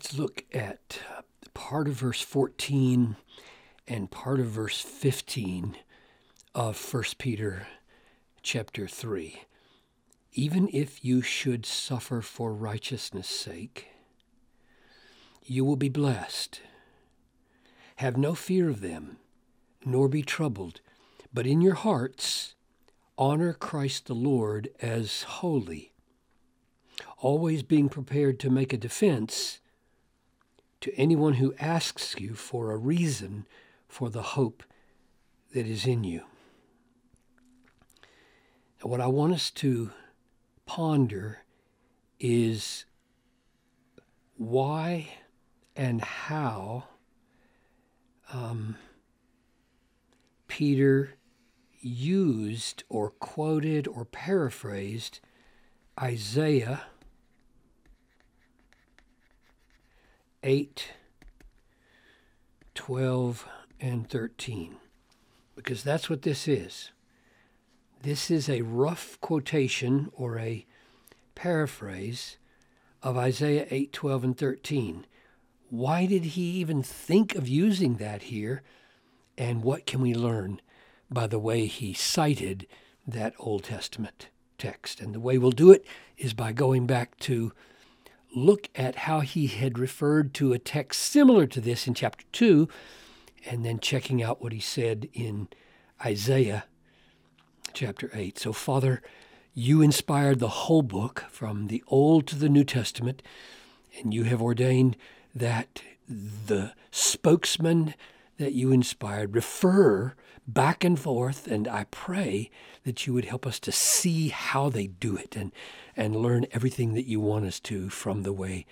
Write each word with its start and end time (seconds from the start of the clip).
Let's 0.00 0.16
look 0.16 0.44
at 0.54 0.98
part 1.52 1.86
of 1.86 1.92
verse 1.92 2.22
14 2.22 3.16
and 3.86 4.10
part 4.10 4.40
of 4.40 4.46
verse 4.46 4.80
15 4.80 5.76
of 6.54 6.94
1 6.94 7.04
Peter 7.18 7.66
chapter 8.40 8.88
3. 8.88 9.42
Even 10.32 10.70
if 10.72 11.04
you 11.04 11.20
should 11.20 11.66
suffer 11.66 12.22
for 12.22 12.54
righteousness' 12.54 13.28
sake, 13.28 13.88
you 15.44 15.66
will 15.66 15.76
be 15.76 15.90
blessed. 15.90 16.62
Have 17.96 18.16
no 18.16 18.34
fear 18.34 18.70
of 18.70 18.80
them, 18.80 19.18
nor 19.84 20.08
be 20.08 20.22
troubled, 20.22 20.80
but 21.30 21.46
in 21.46 21.60
your 21.60 21.74
hearts 21.74 22.54
honor 23.18 23.52
Christ 23.52 24.06
the 24.06 24.14
Lord 24.14 24.70
as 24.80 25.24
holy, 25.24 25.92
always 27.18 27.62
being 27.62 27.90
prepared 27.90 28.40
to 28.40 28.48
make 28.48 28.72
a 28.72 28.78
defense 28.78 29.60
to 30.80 30.94
anyone 30.94 31.34
who 31.34 31.54
asks 31.58 32.18
you 32.18 32.34
for 32.34 32.72
a 32.72 32.76
reason 32.76 33.46
for 33.88 34.08
the 34.08 34.22
hope 34.22 34.62
that 35.54 35.66
is 35.66 35.86
in 35.86 36.04
you. 36.04 36.22
And 38.80 38.90
what 38.90 39.00
I 39.00 39.06
want 39.06 39.34
us 39.34 39.50
to 39.50 39.90
ponder 40.64 41.40
is 42.18 42.84
why 44.36 45.08
and 45.76 46.00
how 46.00 46.84
um, 48.32 48.76
Peter 50.48 51.14
used 51.80 52.84
or 52.88 53.10
quoted 53.10 53.88
or 53.88 54.04
paraphrased 54.04 55.20
Isaiah 56.00 56.82
8, 60.42 60.92
12, 62.74 63.46
and 63.80 64.08
13. 64.08 64.76
Because 65.54 65.82
that's 65.82 66.08
what 66.08 66.22
this 66.22 66.48
is. 66.48 66.92
This 68.02 68.30
is 68.30 68.48
a 68.48 68.62
rough 68.62 69.20
quotation 69.20 70.10
or 70.14 70.38
a 70.38 70.64
paraphrase 71.34 72.38
of 73.02 73.18
Isaiah 73.18 73.66
8, 73.70 73.92
12, 73.92 74.24
and 74.24 74.36
13. 74.36 75.06
Why 75.68 76.06
did 76.06 76.24
he 76.24 76.42
even 76.52 76.82
think 76.82 77.34
of 77.34 77.46
using 77.46 77.96
that 77.96 78.22
here? 78.22 78.62
And 79.36 79.62
what 79.62 79.86
can 79.86 80.00
we 80.00 80.14
learn 80.14 80.60
by 81.10 81.26
the 81.26 81.38
way 81.38 81.66
he 81.66 81.92
cited 81.92 82.66
that 83.06 83.34
Old 83.38 83.64
Testament 83.64 84.28
text? 84.56 85.00
And 85.00 85.14
the 85.14 85.20
way 85.20 85.36
we'll 85.36 85.50
do 85.50 85.70
it 85.70 85.84
is 86.16 86.32
by 86.32 86.52
going 86.52 86.86
back 86.86 87.18
to 87.20 87.52
look 88.34 88.68
at 88.74 88.96
how 88.96 89.20
he 89.20 89.46
had 89.46 89.78
referred 89.78 90.34
to 90.34 90.52
a 90.52 90.58
text 90.58 91.02
similar 91.02 91.46
to 91.46 91.60
this 91.60 91.86
in 91.86 91.94
chapter 91.94 92.24
2, 92.32 92.68
and 93.46 93.64
then 93.64 93.78
checking 93.80 94.22
out 94.22 94.42
what 94.42 94.52
he 94.52 94.60
said 94.60 95.08
in 95.12 95.48
Isaiah 96.04 96.64
chapter 97.72 98.10
8. 98.12 98.38
So, 98.38 98.52
Father, 98.52 99.02
you 99.54 99.82
inspired 99.82 100.38
the 100.38 100.48
whole 100.48 100.82
book 100.82 101.24
from 101.30 101.66
the 101.66 101.82
Old 101.86 102.26
to 102.28 102.36
the 102.36 102.48
New 102.48 102.64
Testament, 102.64 103.22
and 103.98 104.14
you 104.14 104.24
have 104.24 104.42
ordained 104.42 104.96
that 105.34 105.82
the 106.08 106.72
spokesman 106.90 107.94
that 108.40 108.54
you 108.54 108.72
inspired 108.72 109.34
refer 109.34 110.14
back 110.48 110.82
and 110.82 110.98
forth, 110.98 111.46
and 111.46 111.68
I 111.68 111.84
pray 111.90 112.50
that 112.84 113.06
you 113.06 113.12
would 113.12 113.26
help 113.26 113.46
us 113.46 113.60
to 113.60 113.70
see 113.70 114.28
how 114.28 114.70
they 114.70 114.86
do 114.86 115.14
it 115.14 115.36
and, 115.36 115.52
and 115.94 116.16
learn 116.16 116.46
everything 116.50 116.94
that 116.94 117.06
you 117.06 117.20
want 117.20 117.44
us 117.44 117.60
to 117.60 117.90
from 117.90 118.22
the 118.22 118.32
way 118.32 118.64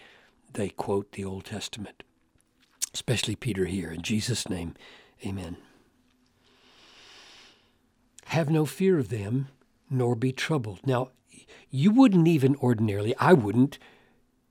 they 0.55 0.71
quote 0.71 1.13
the 1.13 1.25
Old 1.25 1.45
Testament, 1.45 2.03
especially 2.95 3.37
Peter 3.37 3.67
here. 3.67 3.91
In 3.91 4.01
Jesus' 4.01 4.49
name, 4.49 4.75
amen. 5.25 5.59
Have 8.27 8.49
no 8.49 8.65
fear 8.65 8.99
of 8.99 9.11
them, 9.11 9.49
nor 9.91 10.17
be 10.17 10.33
troubled. 10.33 10.81
Now, 10.87 11.11
you 11.71 11.91
wouldn't 11.91 12.27
even 12.27 12.57
ordinarily, 12.57 13.15
I 13.19 13.35
wouldn't, 13.35 13.79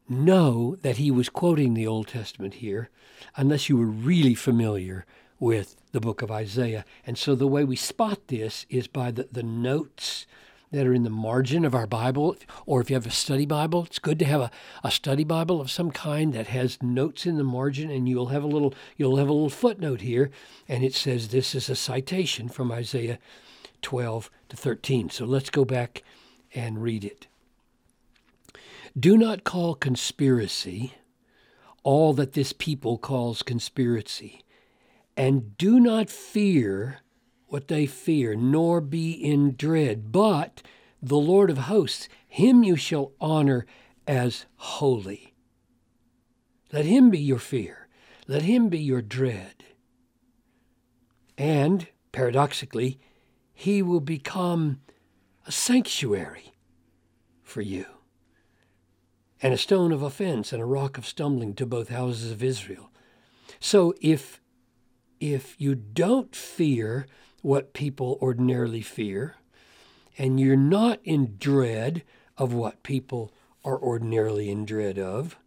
know 0.09 0.75
that 0.81 0.97
he 0.97 1.11
was 1.11 1.29
quoting 1.29 1.73
the 1.73 1.87
Old 1.87 2.07
Testament 2.07 2.55
here 2.55 2.89
unless 3.35 3.69
you 3.69 3.77
were 3.77 3.85
really 3.85 4.35
familiar 4.35 5.05
with 5.39 5.75
the 5.91 5.99
book 5.99 6.21
of 6.21 6.31
Isaiah. 6.31 6.85
And 7.05 7.17
so 7.17 7.35
the 7.35 7.47
way 7.47 7.63
we 7.63 7.75
spot 7.75 8.27
this 8.27 8.65
is 8.69 8.87
by 8.87 9.11
the, 9.11 9.27
the 9.31 9.43
notes 9.43 10.25
that 10.71 10.85
are 10.85 10.93
in 10.93 11.03
the 11.03 11.09
margin 11.09 11.63
of 11.63 11.73
our 11.73 11.87
Bible, 11.87 12.35
or 12.65 12.81
if 12.81 12.89
you 12.89 12.95
have 12.95 13.05
a 13.05 13.11
study 13.11 13.45
Bible, 13.45 13.85
it's 13.85 13.99
good 13.99 14.19
to 14.19 14.25
have 14.25 14.41
a, 14.41 14.51
a 14.83 14.91
study 14.91 15.23
Bible 15.23 15.61
of 15.61 15.71
some 15.71 15.91
kind 15.91 16.33
that 16.33 16.47
has 16.47 16.81
notes 16.81 17.25
in 17.25 17.37
the 17.37 17.43
margin, 17.43 17.89
and 17.89 18.09
you'll 18.09 18.27
have 18.27 18.43
a 18.43 18.47
little 18.47 18.73
you'll 18.97 19.17
have 19.17 19.29
a 19.29 19.33
little 19.33 19.49
footnote 19.49 20.01
here, 20.01 20.29
and 20.67 20.83
it 20.83 20.93
says 20.93 21.29
this 21.29 21.55
is 21.55 21.69
a 21.69 21.75
citation 21.75 22.49
from 22.49 22.71
Isaiah 22.71 23.19
12 23.81 24.29
to 24.49 24.57
13. 24.57 25.09
So 25.09 25.25
let's 25.25 25.49
go 25.49 25.63
back 25.63 26.03
and 26.53 26.81
read 26.81 27.05
it. 27.05 27.27
Do 28.97 29.17
not 29.17 29.43
call 29.43 29.75
conspiracy 29.75 30.93
all 31.83 32.13
that 32.13 32.33
this 32.33 32.53
people 32.53 32.97
calls 32.97 33.41
conspiracy 33.41 34.43
and 35.15 35.57
do 35.57 35.79
not 35.79 36.09
fear 36.09 36.99
what 37.47 37.67
they 37.69 37.85
fear, 37.85 38.35
nor 38.35 38.81
be 38.81 39.11
in 39.11 39.55
dread. 39.55 40.11
But 40.11 40.61
the 41.01 41.17
Lord 41.17 41.49
of 41.49 41.57
hosts, 41.57 42.07
him 42.27 42.63
you 42.63 42.75
shall 42.75 43.13
honor 43.19 43.65
as 44.05 44.45
holy. 44.55 45.33
Let 46.71 46.85
him 46.85 47.09
be 47.09 47.19
your 47.19 47.39
fear, 47.39 47.87
let 48.27 48.43
him 48.43 48.69
be 48.69 48.79
your 48.79 49.01
dread. 49.01 49.63
And, 51.37 51.87
paradoxically, 52.11 52.99
he 53.53 53.81
will 53.81 53.99
become 54.01 54.81
a 55.45 55.51
sanctuary 55.51 56.53
for 57.41 57.61
you, 57.61 57.85
and 59.41 59.53
a 59.53 59.57
stone 59.57 59.91
of 59.91 60.01
offense 60.01 60.51
and 60.51 60.61
a 60.61 60.65
rock 60.65 60.97
of 60.97 61.05
stumbling 61.05 61.53
to 61.55 61.65
both 61.65 61.89
houses 61.89 62.31
of 62.31 62.43
Israel. 62.43 62.89
So 63.59 63.93
if 64.01 64.41
if 65.19 65.55
you 65.59 65.73
don't 65.73 66.35
fear 66.35 67.07
what 67.41 67.73
people 67.73 68.19
ordinarily 68.21 68.81
fear, 68.81 69.35
and 70.17 70.39
you're 70.39 70.55
not 70.55 70.99
in 71.03 71.37
dread 71.39 72.03
of 72.37 72.53
what 72.53 72.83
people 72.83 73.31
are 73.63 73.79
ordinarily 73.81 74.49
in 74.49 74.65
dread 74.65 74.99
of, 74.99 75.37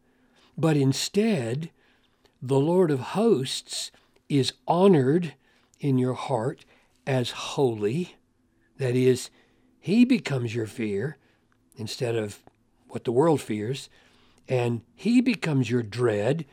but 0.57 0.77
instead, 0.77 1.71
the 2.43 2.59
Lord 2.59 2.91
of 2.91 3.01
hosts 3.01 3.93
is 4.29 4.53
honored 4.67 5.35
in 5.79 5.99
your 5.99 6.15
heart 6.15 6.65
as 7.07 7.31
holy. 7.31 8.17
That 8.79 8.97
is, 8.97 9.31
he 9.79 10.05
becomes 10.05 10.55
your 10.55 10.67
fear 10.67 11.17
instead 11.77 12.17
of 12.17 12.41
what 12.93 13.05
the 13.05 13.13
world 13.13 13.41
fears, 13.41 13.89
and 14.49 14.83
he 14.95 15.21
becomes 15.21 15.71
your 15.71 15.83
dread 15.83 16.45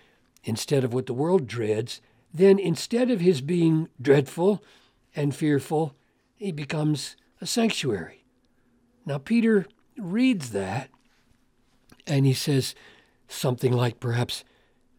instead 0.43 0.83
of 0.83 0.93
what 0.93 1.05
the 1.05 1.13
world 1.13 1.47
dreads, 1.47 2.01
then 2.33 2.59
instead 2.59 3.09
of 3.09 3.19
his 3.19 3.41
being 3.41 3.89
dreadful 4.01 4.63
and 5.15 5.35
fearful, 5.35 5.95
he 6.35 6.51
becomes 6.51 7.15
a 7.41 7.45
sanctuary. 7.45 8.23
Now, 9.05 9.17
Peter 9.17 9.65
reads 9.97 10.51
that 10.51 10.89
and 12.05 12.25
he 12.25 12.33
says 12.33 12.75
something 13.27 13.73
like, 13.73 13.99
perhaps, 13.99 14.43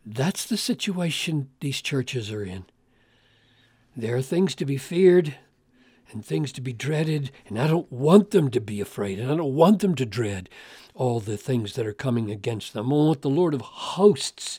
that's 0.04 0.44
the 0.44 0.56
situation 0.56 1.50
these 1.60 1.80
churches 1.80 2.30
are 2.30 2.44
in. 2.44 2.64
There 3.96 4.16
are 4.16 4.22
things 4.22 4.54
to 4.56 4.64
be 4.64 4.76
feared 4.76 5.36
and 6.10 6.24
things 6.24 6.52
to 6.52 6.60
be 6.60 6.72
dreaded, 6.72 7.30
and 7.46 7.58
I 7.58 7.66
don't 7.66 7.90
want 7.92 8.30
them 8.30 8.50
to 8.50 8.60
be 8.60 8.80
afraid, 8.80 9.18
and 9.18 9.30
I 9.30 9.36
don't 9.36 9.54
want 9.54 9.80
them 9.80 9.94
to 9.96 10.06
dread 10.06 10.48
all 10.94 11.20
the 11.20 11.36
things 11.36 11.74
that 11.74 11.86
are 11.86 11.92
coming 11.92 12.30
against 12.30 12.72
them. 12.72 12.92
I 12.92 12.96
want 12.96 13.22
the 13.22 13.30
Lord 13.30 13.54
of 13.54 13.60
hosts 13.60 14.58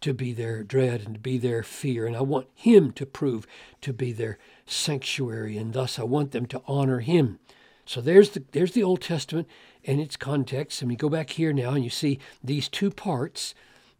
to 0.00 0.14
be 0.14 0.32
their 0.32 0.62
dread 0.62 1.02
and 1.02 1.14
to 1.14 1.20
be 1.20 1.38
their 1.38 1.62
fear. 1.62 2.06
And 2.06 2.16
I 2.16 2.20
want 2.20 2.46
Him 2.54 2.92
to 2.92 3.06
prove 3.06 3.46
to 3.80 3.92
be 3.92 4.12
their 4.12 4.38
sanctuary. 4.66 5.56
And 5.56 5.72
thus 5.72 5.98
I 5.98 6.04
want 6.04 6.32
them 6.32 6.46
to 6.46 6.62
honor 6.66 7.00
Him. 7.00 7.38
So 7.84 8.00
there's 8.00 8.30
the, 8.30 8.44
there's 8.52 8.72
the 8.72 8.82
Old 8.82 9.00
Testament 9.00 9.48
and 9.84 10.00
its 10.00 10.16
context. 10.16 10.82
And 10.82 10.90
we 10.90 10.96
go 10.96 11.08
back 11.08 11.30
here 11.30 11.52
now 11.52 11.70
and 11.70 11.82
you 11.82 11.90
see 11.90 12.18
these 12.44 12.68
two 12.68 12.90
parts 12.90 13.54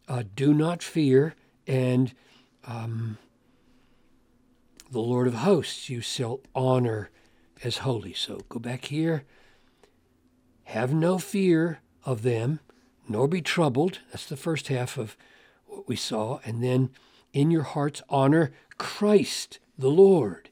uh, 0.07 0.23
do 0.35 0.53
not 0.53 0.81
fear 0.81 1.35
and 1.67 2.13
um, 2.65 3.17
the 4.91 4.99
Lord 4.99 5.27
of 5.27 5.35
hosts 5.35 5.89
you 5.89 6.01
shall 6.01 6.41
honor 6.55 7.09
as 7.63 7.79
holy. 7.79 8.13
So 8.13 8.41
go 8.49 8.59
back 8.59 8.85
here. 8.85 9.23
Have 10.65 10.93
no 10.93 11.17
fear 11.17 11.81
of 12.05 12.23
them, 12.23 12.59
nor 13.07 13.27
be 13.27 13.41
troubled. 13.41 13.99
That's 14.11 14.25
the 14.25 14.37
first 14.37 14.67
half 14.67 14.97
of 14.97 15.17
what 15.65 15.87
we 15.87 15.95
saw, 15.95 16.39
and 16.45 16.63
then 16.63 16.89
in 17.33 17.51
your 17.51 17.63
hearts 17.63 18.01
honor 18.09 18.51
Christ 18.77 19.59
the 19.77 19.89
Lord 19.89 20.49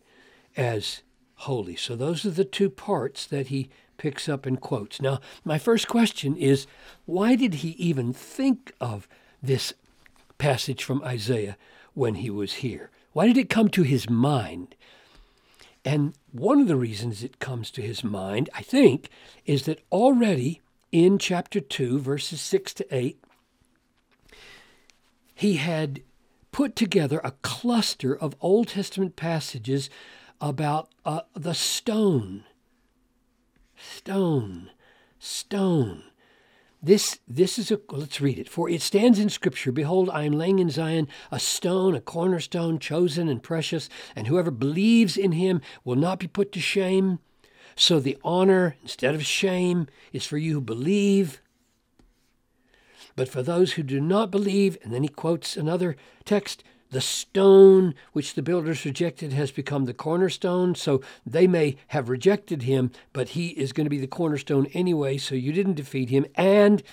as 0.55 1.01
holy. 1.35 1.75
So 1.75 1.95
those 1.95 2.25
are 2.25 2.31
the 2.31 2.45
two 2.45 2.69
parts 2.69 3.25
that 3.27 3.47
he 3.47 3.69
picks 3.97 4.29
up 4.29 4.45
and 4.45 4.61
quotes. 4.61 5.01
Now, 5.01 5.19
my 5.43 5.57
first 5.57 5.87
question 5.87 6.35
is 6.35 6.67
why 7.05 7.35
did 7.35 7.55
he 7.55 7.69
even 7.71 8.13
think 8.13 8.71
of 8.79 9.07
this 9.41 9.73
passage 10.37 10.83
from 10.83 11.03
Isaiah 11.03 11.57
when 11.93 12.15
he 12.15 12.29
was 12.29 12.55
here? 12.55 12.91
Why 13.17 13.25
did 13.25 13.37
it 13.37 13.49
come 13.49 13.69
to 13.69 13.81
his 13.81 14.07
mind? 14.11 14.75
And 15.83 16.13
one 16.31 16.61
of 16.61 16.67
the 16.67 16.75
reasons 16.75 17.23
it 17.23 17.39
comes 17.39 17.71
to 17.71 17.81
his 17.81 18.03
mind, 18.03 18.47
I 18.53 18.61
think, 18.61 19.09
is 19.43 19.63
that 19.63 19.81
already 19.91 20.61
in 20.91 21.17
chapter 21.17 21.59
2, 21.59 21.97
verses 21.97 22.39
6 22.41 22.75
to 22.75 22.95
8, 22.95 23.19
he 25.33 25.55
had 25.55 26.03
put 26.51 26.75
together 26.75 27.19
a 27.23 27.33
cluster 27.41 28.15
of 28.15 28.35
Old 28.39 28.67
Testament 28.67 29.15
passages 29.15 29.89
about 30.39 30.89
uh, 31.03 31.21
the 31.33 31.55
stone. 31.55 32.43
Stone, 33.75 34.69
stone. 35.17 36.03
This, 36.87 37.19
this 37.27 37.59
is 37.59 37.69
a, 37.69 37.81
let's 37.89 38.21
read 38.21 38.39
it. 38.39 38.47
For 38.47 38.69
it 38.69 38.81
stands 38.81 39.19
in 39.19 39.27
Scripture 39.27 39.73
Behold, 39.73 40.09
I 40.09 40.23
am 40.23 40.31
laying 40.31 40.59
in 40.59 40.69
Zion 40.69 41.09
a 41.33 41.37
stone, 41.37 41.93
a 41.95 41.99
cornerstone, 41.99 42.79
chosen 42.79 43.27
and 43.27 43.43
precious, 43.43 43.89
and 44.15 44.27
whoever 44.27 44.51
believes 44.51 45.17
in 45.17 45.33
him 45.33 45.59
will 45.83 45.97
not 45.97 46.17
be 46.17 46.27
put 46.27 46.53
to 46.53 46.61
shame. 46.61 47.19
So 47.75 47.99
the 47.99 48.17
honor, 48.23 48.77
instead 48.81 49.15
of 49.15 49.25
shame, 49.25 49.87
is 50.13 50.25
for 50.25 50.37
you 50.37 50.53
who 50.53 50.61
believe. 50.61 51.41
But 53.17 53.27
for 53.27 53.43
those 53.43 53.73
who 53.73 53.83
do 53.83 53.99
not 53.99 54.31
believe, 54.31 54.77
and 54.81 54.93
then 54.93 55.03
he 55.03 55.09
quotes 55.09 55.57
another 55.57 55.97
text, 56.23 56.63
the 56.89 57.01
stone 57.01 57.93
which 58.13 58.33
the 58.33 58.41
builders 58.41 58.85
rejected 58.85 59.33
has 59.33 59.51
become 59.51 59.85
the 59.85 59.93
cornerstone. 59.93 60.75
So 60.75 61.01
they 61.25 61.47
may 61.47 61.77
have 61.87 62.09
rejected 62.09 62.63
him, 62.63 62.91
but 63.13 63.29
he 63.29 63.49
is 63.49 63.73
going 63.73 63.85
to 63.85 63.89
be 63.89 63.99
the 63.99 64.07
cornerstone 64.07 64.67
anyway. 64.67 65.17
So 65.17 65.35
you 65.35 65.51
didn't 65.51 65.73
defeat 65.75 66.09
him. 66.09 66.25
And 66.35 66.83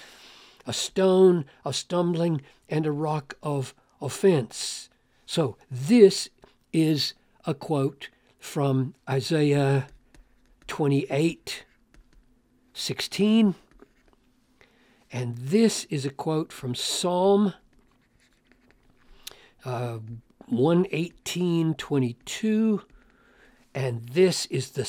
a 0.67 0.73
stone 0.73 1.44
of 1.64 1.76
stumbling 1.76 2.43
and 2.69 2.87
a 2.87 2.93
rock 2.93 3.35
of 3.43 3.75
offense. 4.00 4.88
So 5.26 5.56
this 5.70 6.29
is 6.73 7.14
a 7.47 7.55
quote 7.55 8.08
from 8.38 8.94
Isaiah 9.08 9.87
28 10.67 11.64
16. 12.76 13.55
And 15.12 15.38
this 15.38 15.85
is 15.85 16.05
a 16.05 16.11
quote 16.11 16.52
from 16.52 16.75
Psalm 16.75 17.55
uh, 19.64 19.99
118.22. 20.50 22.82
And 23.75 24.08
this 24.08 24.46
is 24.46 24.70
the 24.72 24.82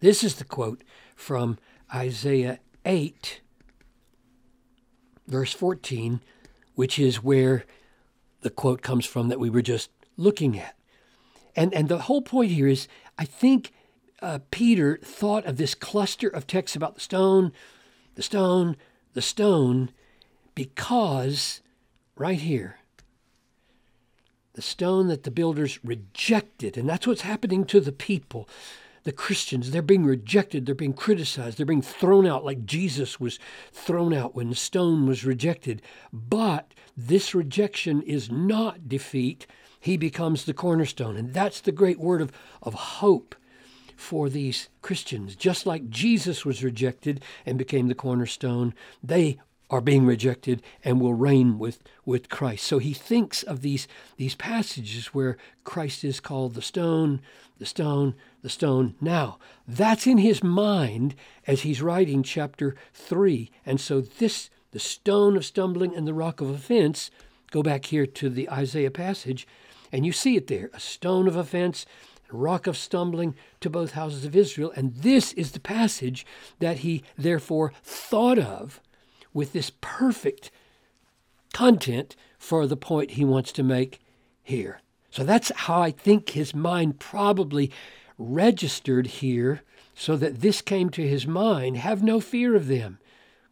this 0.00 0.22
is 0.22 0.34
the 0.36 0.44
quote 0.44 0.84
from 1.16 1.58
Isaiah 1.92 2.60
8 2.84 3.40
verse 5.26 5.52
14, 5.52 6.20
which 6.74 6.98
is 6.98 7.22
where 7.22 7.64
the 8.42 8.50
quote 8.50 8.82
comes 8.82 9.06
from 9.06 9.28
that 9.28 9.40
we 9.40 9.50
were 9.50 9.62
just 9.62 9.90
looking 10.16 10.58
at. 10.58 10.76
And 11.56 11.72
and 11.74 11.88
the 11.88 12.00
whole 12.00 12.22
point 12.22 12.52
here 12.52 12.68
is 12.68 12.88
I 13.18 13.24
think 13.24 13.72
uh, 14.20 14.40
Peter 14.50 14.98
thought 15.02 15.46
of 15.46 15.56
this 15.56 15.74
cluster 15.74 16.28
of 16.28 16.46
texts 16.46 16.76
about 16.76 16.94
the 16.94 17.00
stone, 17.00 17.52
the 18.14 18.22
stone, 18.22 18.76
the 19.14 19.22
stone, 19.22 19.90
because 20.54 21.62
right 22.16 22.40
here 22.40 22.78
the 24.54 24.62
stone 24.62 25.08
that 25.08 25.24
the 25.24 25.30
builders 25.30 25.78
rejected. 25.84 26.76
And 26.76 26.88
that's 26.88 27.06
what's 27.06 27.22
happening 27.22 27.64
to 27.66 27.80
the 27.80 27.92
people. 27.92 28.48
The 29.02 29.12
Christians, 29.12 29.70
they're 29.70 29.82
being 29.82 30.06
rejected, 30.06 30.64
they're 30.64 30.74
being 30.74 30.94
criticized, 30.94 31.58
they're 31.58 31.66
being 31.66 31.82
thrown 31.82 32.26
out 32.26 32.44
like 32.44 32.64
Jesus 32.64 33.20
was 33.20 33.38
thrown 33.70 34.14
out 34.14 34.34
when 34.34 34.48
the 34.48 34.56
stone 34.56 35.06
was 35.06 35.26
rejected. 35.26 35.82
But 36.10 36.72
this 36.96 37.34
rejection 37.34 38.00
is 38.00 38.30
not 38.30 38.88
defeat. 38.88 39.46
He 39.78 39.98
becomes 39.98 40.44
the 40.44 40.54
cornerstone. 40.54 41.16
And 41.16 41.34
that's 41.34 41.60
the 41.60 41.72
great 41.72 42.00
word 42.00 42.22
of, 42.22 42.32
of 42.62 42.72
hope 42.72 43.34
for 43.94 44.30
these 44.30 44.68
Christians. 44.80 45.36
Just 45.36 45.66
like 45.66 45.90
Jesus 45.90 46.46
was 46.46 46.64
rejected 46.64 47.22
and 47.44 47.58
became 47.58 47.88
the 47.88 47.94
cornerstone, 47.94 48.72
they 49.02 49.38
are 49.74 49.80
being 49.80 50.06
rejected 50.06 50.62
and 50.84 51.00
will 51.00 51.14
reign 51.14 51.58
with, 51.58 51.82
with 52.04 52.28
Christ. 52.28 52.64
So 52.64 52.78
he 52.78 52.94
thinks 52.94 53.42
of 53.42 53.60
these, 53.60 53.88
these 54.16 54.36
passages 54.36 55.08
where 55.08 55.36
Christ 55.64 56.04
is 56.04 56.20
called 56.20 56.54
the 56.54 56.62
stone, 56.62 57.20
the 57.58 57.66
stone, 57.66 58.14
the 58.42 58.48
stone. 58.48 58.94
Now, 59.00 59.38
that's 59.66 60.06
in 60.06 60.18
his 60.18 60.44
mind 60.44 61.16
as 61.44 61.62
he's 61.62 61.82
writing 61.82 62.22
chapter 62.22 62.76
3. 62.92 63.50
And 63.66 63.80
so 63.80 64.00
this, 64.00 64.48
the 64.70 64.78
stone 64.78 65.36
of 65.36 65.44
stumbling 65.44 65.92
and 65.96 66.06
the 66.06 66.14
rock 66.14 66.40
of 66.40 66.50
offense, 66.50 67.10
go 67.50 67.60
back 67.60 67.86
here 67.86 68.06
to 68.06 68.30
the 68.30 68.48
Isaiah 68.48 68.92
passage, 68.92 69.44
and 69.90 70.06
you 70.06 70.12
see 70.12 70.36
it 70.36 70.46
there 70.46 70.70
a 70.72 70.78
stone 70.78 71.26
of 71.26 71.34
offense, 71.34 71.84
rock 72.30 72.68
of 72.68 72.76
stumbling 72.76 73.34
to 73.60 73.68
both 73.68 73.92
houses 73.92 74.24
of 74.24 74.36
Israel. 74.36 74.72
And 74.76 74.94
this 74.94 75.32
is 75.32 75.50
the 75.50 75.60
passage 75.60 76.24
that 76.60 76.78
he 76.78 77.02
therefore 77.18 77.72
thought 77.82 78.38
of 78.38 78.80
with 79.34 79.52
this 79.52 79.70
perfect 79.82 80.50
content 81.52 82.16
for 82.38 82.66
the 82.66 82.76
point 82.76 83.12
he 83.12 83.24
wants 83.24 83.52
to 83.52 83.62
make 83.62 84.00
here. 84.42 84.80
So 85.10 85.22
that's 85.24 85.52
how 85.54 85.82
I 85.82 85.90
think 85.90 86.30
his 86.30 86.54
mind 86.54 86.98
probably 86.98 87.70
registered 88.16 89.06
here 89.06 89.62
so 89.94 90.16
that 90.16 90.40
this 90.40 90.60
came 90.62 90.90
to 90.90 91.06
his 91.06 91.26
mind 91.26 91.76
have 91.76 92.02
no 92.02 92.20
fear 92.20 92.56
of 92.56 92.66
them, 92.66 92.98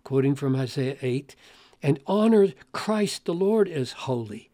quoting 0.04 0.34
from 0.34 0.56
Isaiah 0.56 0.96
8, 1.00 1.36
and 1.82 2.00
honor 2.06 2.48
Christ 2.72 3.24
the 3.24 3.34
Lord 3.34 3.68
as 3.68 3.92
holy. 3.92 4.50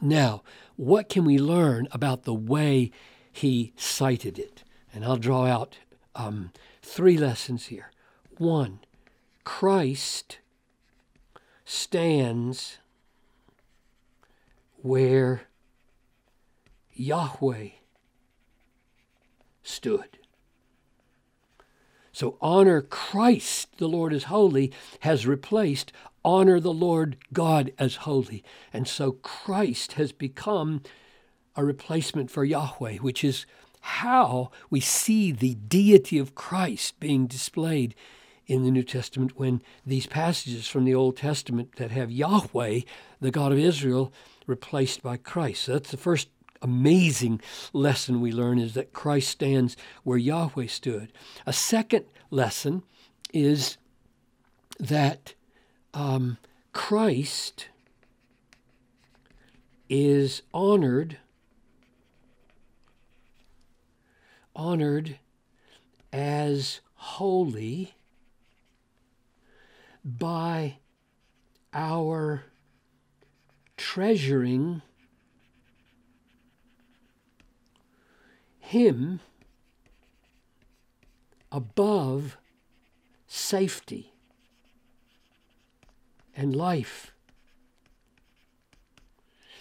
Now, 0.00 0.42
what 0.76 1.08
can 1.08 1.24
we 1.24 1.38
learn 1.38 1.88
about 1.90 2.24
the 2.24 2.34
way 2.34 2.90
he 3.32 3.72
cited 3.76 4.38
it? 4.38 4.62
And 4.92 5.04
I'll 5.04 5.16
draw 5.16 5.46
out 5.46 5.78
um, 6.14 6.52
three 6.82 7.16
lessons 7.16 7.66
here. 7.66 7.90
One, 8.36 8.80
Christ 9.48 10.40
stands 11.64 12.76
where 14.82 15.44
Yahweh 16.92 17.68
stood. 19.62 20.18
So 22.12 22.36
honor 22.42 22.82
Christ, 22.82 23.78
the 23.78 23.88
Lord 23.88 24.12
is 24.12 24.24
holy, 24.24 24.70
has 25.00 25.26
replaced 25.26 25.92
honor 26.22 26.60
the 26.60 26.74
Lord 26.74 27.16
God 27.32 27.72
as 27.78 27.96
holy. 27.96 28.44
And 28.70 28.86
so 28.86 29.12
Christ 29.12 29.94
has 29.94 30.12
become 30.12 30.82
a 31.56 31.64
replacement 31.64 32.30
for 32.30 32.44
Yahweh, 32.44 32.96
which 32.96 33.24
is 33.24 33.46
how 33.80 34.50
we 34.68 34.80
see 34.80 35.32
the 35.32 35.54
deity 35.54 36.18
of 36.18 36.34
Christ 36.34 37.00
being 37.00 37.26
displayed 37.26 37.94
in 38.48 38.64
the 38.64 38.70
New 38.70 38.82
Testament 38.82 39.32
when 39.36 39.62
these 39.86 40.06
passages 40.06 40.66
from 40.66 40.84
the 40.84 40.94
Old 40.94 41.16
Testament 41.16 41.76
that 41.76 41.90
have 41.90 42.10
Yahweh, 42.10 42.80
the 43.20 43.30
God 43.30 43.52
of 43.52 43.58
Israel, 43.58 44.12
replaced 44.46 45.02
by 45.02 45.18
Christ. 45.18 45.64
So 45.64 45.74
that's 45.74 45.90
the 45.90 45.98
first 45.98 46.30
amazing 46.62 47.40
lesson 47.72 48.20
we 48.20 48.32
learn 48.32 48.58
is 48.58 48.74
that 48.74 48.92
Christ 48.92 49.28
stands 49.28 49.76
where 50.02 50.18
Yahweh 50.18 50.66
stood. 50.66 51.12
A 51.46 51.52
second 51.52 52.06
lesson 52.30 52.82
is 53.32 53.76
that 54.80 55.34
um, 55.94 56.38
Christ 56.72 57.68
is 59.88 60.42
honored 60.52 61.18
honored 64.54 65.18
as 66.12 66.80
holy 66.94 67.94
by 70.04 70.78
our 71.72 72.44
treasuring 73.76 74.82
Him 78.58 79.20
above 81.50 82.36
safety 83.26 84.12
and 86.36 86.54
life. 86.54 87.12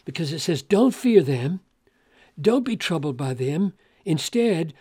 Because 0.05 0.31
it 0.31 0.39
says, 0.39 0.61
don't 0.61 0.93
fear 0.93 1.21
them, 1.21 1.61
don't 2.39 2.63
be 2.63 2.77
troubled 2.77 3.17
by 3.17 3.33
them. 3.33 3.73
Instead, 4.05 4.73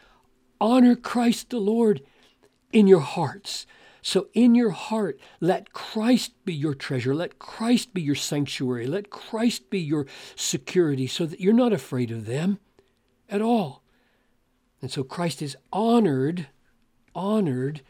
honor 0.60 0.94
Christ 0.94 1.50
the 1.50 1.58
Lord 1.58 2.02
in 2.72 2.86
your 2.86 3.00
hearts. 3.00 3.66
So, 4.08 4.28
in 4.34 4.54
your 4.54 4.70
heart, 4.70 5.18
let 5.40 5.72
Christ 5.72 6.30
be 6.44 6.54
your 6.54 6.76
treasure. 6.76 7.12
Let 7.12 7.40
Christ 7.40 7.92
be 7.92 8.00
your 8.00 8.14
sanctuary. 8.14 8.86
Let 8.86 9.10
Christ 9.10 9.68
be 9.68 9.80
your 9.80 10.06
security 10.36 11.08
so 11.08 11.26
that 11.26 11.40
you're 11.40 11.52
not 11.52 11.72
afraid 11.72 12.12
of 12.12 12.24
them 12.24 12.60
at 13.28 13.42
all. 13.42 13.82
And 14.80 14.92
so, 14.92 15.02
Christ 15.02 15.42
is 15.42 15.56
honored, 15.72 16.46
honored 17.16 17.80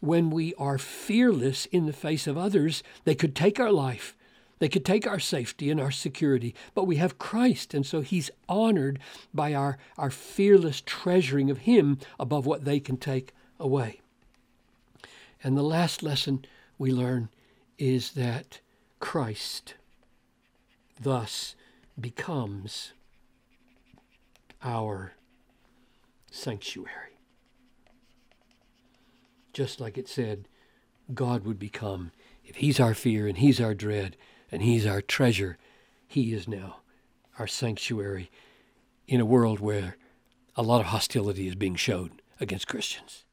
when 0.00 0.28
we 0.28 0.52
are 0.56 0.76
fearless 0.76 1.64
in 1.64 1.86
the 1.86 1.94
face 1.94 2.26
of 2.26 2.36
others. 2.36 2.82
They 3.04 3.14
could 3.14 3.34
take 3.34 3.58
our 3.58 3.72
life, 3.72 4.14
They 4.58 4.68
could 4.68 4.84
take 4.84 5.06
our 5.06 5.18
safety 5.18 5.70
and 5.70 5.80
our 5.80 5.90
security, 5.90 6.54
but 6.74 6.86
we 6.86 6.96
have 6.96 7.18
Christ, 7.18 7.72
and 7.72 7.86
so 7.86 8.02
He's 8.02 8.30
honored 8.50 8.98
by 9.32 9.54
our, 9.54 9.78
our 9.96 10.10
fearless 10.10 10.82
treasuring 10.84 11.50
of 11.50 11.60
Him 11.60 12.00
above 12.20 12.44
what 12.44 12.66
they 12.66 12.80
can 12.80 12.98
take 12.98 13.32
away. 13.58 14.02
And 15.44 15.58
the 15.58 15.62
last 15.62 16.02
lesson 16.02 16.46
we 16.78 16.90
learn 16.90 17.28
is 17.78 18.12
that 18.12 18.60
Christ 18.98 19.74
thus 20.98 21.54
becomes 22.00 22.94
our 24.62 25.12
sanctuary. 26.30 27.18
Just 29.52 29.80
like 29.80 29.98
it 29.98 30.08
said, 30.08 30.48
God 31.12 31.44
would 31.44 31.58
become, 31.58 32.10
if 32.42 32.56
He's 32.56 32.80
our 32.80 32.94
fear 32.94 33.28
and 33.28 33.36
He's 33.36 33.60
our 33.60 33.74
dread 33.74 34.16
and 34.50 34.62
He's 34.62 34.86
our 34.86 35.02
treasure, 35.02 35.58
He 36.08 36.32
is 36.32 36.48
now 36.48 36.78
our 37.38 37.46
sanctuary 37.46 38.30
in 39.06 39.20
a 39.20 39.26
world 39.26 39.60
where 39.60 39.98
a 40.56 40.62
lot 40.62 40.80
of 40.80 40.86
hostility 40.86 41.46
is 41.46 41.54
being 41.54 41.76
shown 41.76 42.12
against 42.40 42.66
Christians. 42.66 43.24